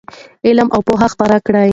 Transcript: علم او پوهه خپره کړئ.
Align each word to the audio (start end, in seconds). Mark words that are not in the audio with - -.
علم 0.47 0.67
او 0.75 0.81
پوهه 0.87 1.07
خپره 1.13 1.37
کړئ. 1.47 1.69